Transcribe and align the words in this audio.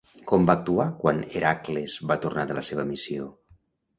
Com 0.29 0.45
va 0.49 0.53
actuar 0.59 0.85
quan 1.01 1.19
Heràcles 1.41 1.97
va 2.13 2.19
tornar 2.25 2.45
de 2.53 2.57
la 2.61 2.63
seva 2.73 2.87
missió? 2.95 3.29